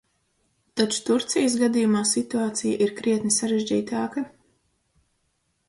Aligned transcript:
Taču 0.79 1.03
Turcijas 1.09 1.57
gadījumā 1.65 2.01
situācija 2.13 2.81
ir 2.87 2.95
krietni 3.03 3.35
sarežģītāka. 3.39 4.27